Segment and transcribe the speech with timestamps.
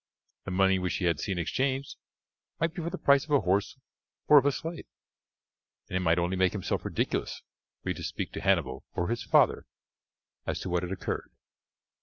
[0.45, 1.95] The money which he had seen exchanged
[2.59, 3.77] might be for the price of a horse
[4.27, 4.87] or of a slave,
[5.89, 7.43] and he might only make himself ridiculous
[7.83, 9.67] were he to speak to Hannibal or his father
[10.47, 11.29] as to what had occurred.